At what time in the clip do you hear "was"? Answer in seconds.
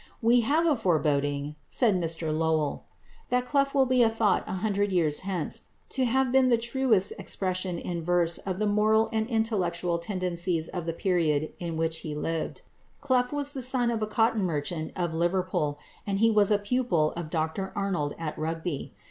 13.31-13.51, 16.31-16.49